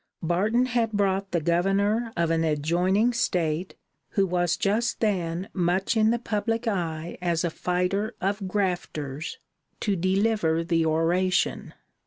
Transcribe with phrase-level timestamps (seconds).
[0.23, 3.75] Barton had brought the governor of an adjoining state,
[4.13, 9.37] who was just then much in the public eye as a fighter of grafters,
[9.81, 11.75] to deliver the oration.